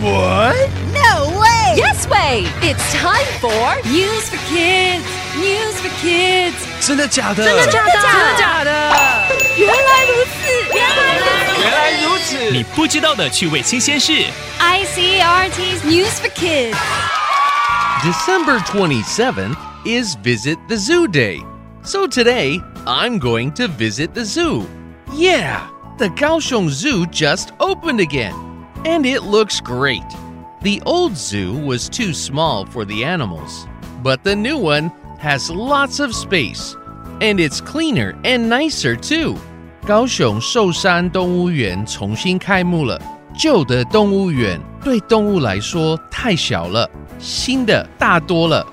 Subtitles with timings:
[0.00, 0.70] What?
[0.92, 1.74] No way!
[1.76, 2.46] Yes way!
[2.62, 5.04] It's time for News for Kids.
[5.36, 6.54] News for Kids.
[6.80, 7.44] 真的假的？
[7.44, 7.92] 真的假的？
[7.92, 8.70] 真的假的？
[9.56, 11.62] 原来如此，原来如此。
[11.62, 12.50] 原来如此！
[12.50, 14.12] 你不知道的趣味新鲜事。
[14.60, 16.76] ICRT's News for Kids.
[18.02, 21.42] December 27th is Visit the Zoo Day.
[21.82, 24.66] So today, I'm going to visit the zoo.
[25.12, 28.34] Yeah, the Kaohsiung Zoo just opened again,
[28.84, 30.04] and it looks great.
[30.62, 33.66] The old zoo was too small for the animals,
[34.02, 36.76] but the new one has lots of space,
[37.20, 39.36] and it's cleaner and nicer too.
[39.86, 43.00] 高雄寿山动物园重新开幕了。
[43.38, 46.88] 旧的动物园对动物来说太小了，
[47.18, 48.66] 新的大多了。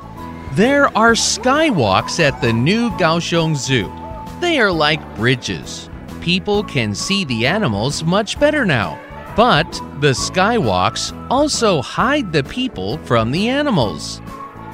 [0.56, 3.90] There are skywalks at the new Kaohsiung Zoo.
[4.40, 5.90] They are like bridges.
[6.22, 8.98] People can see the animals much better now.
[9.36, 9.66] But
[10.00, 14.20] the skywalks also hide the people from the animals.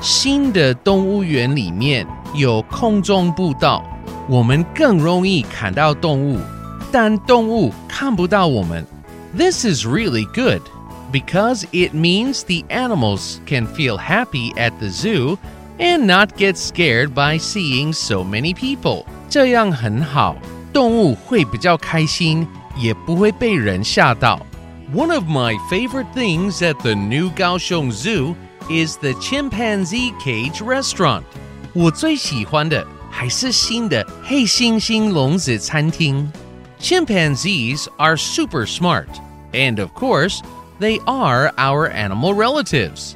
[0.01, 3.83] 新的动物园里面有空中步道，
[4.27, 6.39] 我们更容易看到动物，
[6.91, 8.85] 但动物看不到我们。
[9.37, 10.61] This is really good
[11.11, 15.37] because it means the animals can feel happy at the zoo
[15.77, 19.05] and not get scared by seeing so many people.
[19.29, 20.35] 这样很好，
[20.73, 24.39] 动物会比较开心，也不会被人吓到。
[24.93, 28.35] One of my favorite things at the new Kaohsiung Zoo
[28.69, 31.23] is the chimpanzee cage restaurant.
[31.73, 36.31] 我最喜欢的还是新的黑猩猩笼子餐厅。
[36.79, 39.07] Chimpanzees are super smart,
[39.51, 40.41] and of course,
[40.79, 43.15] they are our animal relatives.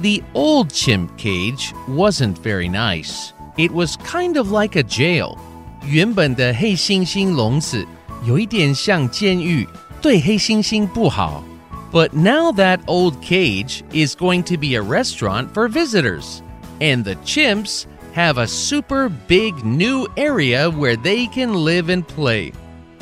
[0.00, 3.32] The old chimp cage wasn't very nice.
[3.56, 5.36] It was kind of like a jail.
[5.84, 7.84] 原本的黑猩猩笼子
[8.24, 9.66] 有一点像监狱，
[10.02, 11.42] 对黑猩猩不好。
[11.90, 16.42] But now that old cage is going to be a restaurant for visitors,
[16.80, 22.52] and the chimps have a super big new area where they can live and play.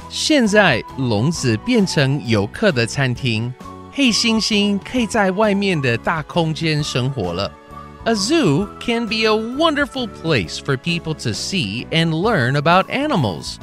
[0.09, 3.53] 现在笼子变成游客的餐厅，
[3.93, 7.51] 黑猩猩可以在外面的大空间生活了。
[8.05, 13.57] A zoo can be a wonderful place for people to see and learn about animals.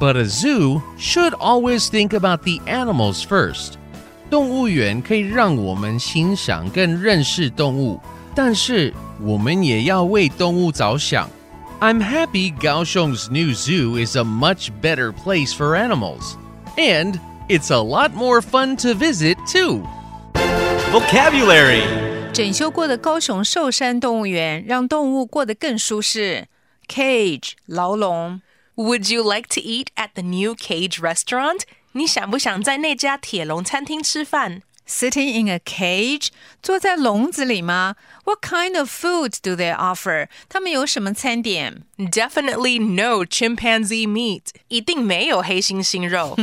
[0.00, 3.74] But a zoo should always think about the animals first.
[4.30, 8.00] 动物园可以让我们欣赏跟认识动物，
[8.34, 11.28] 但是我们也要为动物着想。
[11.80, 16.36] I'm happy Kaohsiung's new zoo is a much better place for animals.
[16.76, 19.82] And it's a lot more fun to visit, too.
[20.90, 21.82] Vocabulary
[22.32, 26.46] 整修过的高雄寿山动物园让动物过得更舒适。
[26.88, 28.40] Cage 牢笼
[28.78, 31.62] Would you like to eat at the new Cage restaurant?
[31.92, 36.28] 你想不想在那家铁笼餐厅吃饭，Sitting in a cage
[36.62, 37.94] 坐在笼子里吗？
[38.24, 40.28] What kind of food do they offer？
[40.48, 41.84] 他们有什么餐点？
[41.96, 44.48] Definitely no chimpanzee meat.
[44.68, 46.36] 一定没有黑猩猩肉。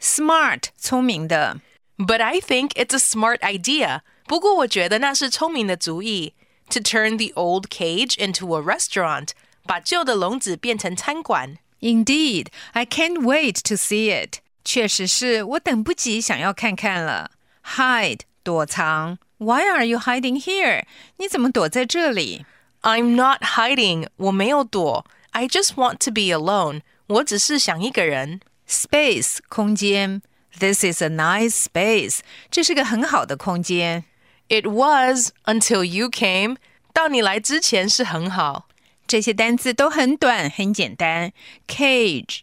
[0.00, 1.60] ？Smart 聪明的。
[1.96, 4.00] But I think it's a smart idea.
[4.26, 6.34] 不过我觉得那是聪明的主意。
[6.70, 9.28] To turn the old cage into a restaurant.
[9.66, 11.56] 把旧的笼子变成餐馆。
[11.80, 14.38] Indeed, I can't wait to see it.
[14.64, 17.32] 确实是我等不及想要看看了。
[17.64, 19.18] Hide 躲藏。
[19.38, 20.84] Why are you hiding here？
[21.16, 22.46] 你怎么躲在这里
[22.82, 24.08] I'm not hiding.
[24.16, 25.04] 我没有躲。
[25.30, 26.82] I just want to be alone.
[27.08, 28.40] 我只是想一个人。
[28.68, 30.22] ？Space 空间。
[30.58, 32.20] This is a nice space.
[32.50, 34.04] 这是个很好的空间。
[34.48, 36.56] It was until you came.
[36.92, 38.65] 到你来之前是很好。
[39.06, 41.32] 这些单字都很短，很简单。
[41.66, 42.40] Cage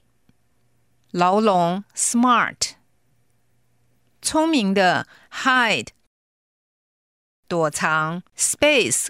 [1.11, 2.73] 牢笼，smart
[4.21, 5.87] 聪明的，hide
[7.47, 9.07] 躲藏，space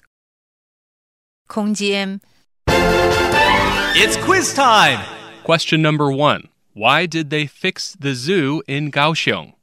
[1.47, 2.22] 空间。
[3.96, 5.02] It's quiz time.
[5.44, 9.53] Question number one Why did they fix the zoo in Kaohsiung?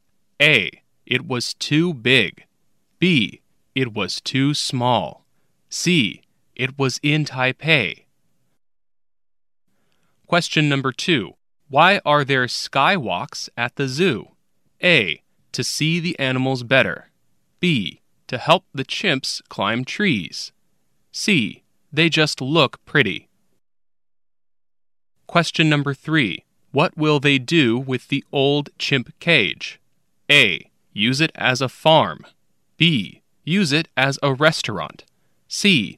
[0.42, 0.82] A.
[1.06, 2.44] It was too big.
[2.98, 3.40] B.
[3.74, 5.24] It was too small.
[5.70, 6.22] C.
[6.61, 8.05] It was in Taipei.
[10.27, 11.31] Question number two
[11.69, 14.27] Why are there skywalks at the zoo?
[14.83, 15.23] A.
[15.53, 17.09] To see the animals better.
[17.59, 18.01] B.
[18.27, 20.51] To help the chimps climb trees.
[21.11, 21.63] C.
[21.91, 23.27] They just look pretty.
[25.25, 29.81] Question number three What will they do with the old chimp cage?
[30.29, 30.69] A.
[30.93, 32.23] Use it as a farm.
[32.77, 33.23] B.
[33.43, 35.05] Use it as a restaurant.
[35.47, 35.97] C